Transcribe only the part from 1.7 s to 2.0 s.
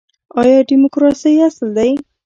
دی.